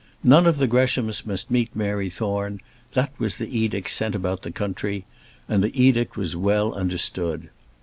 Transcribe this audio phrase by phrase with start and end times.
[0.23, 2.59] None of the Greshams must meet Mary Thorne;
[2.93, 5.05] that was the edict sent about the country;
[5.47, 7.51] and the edict was well understood.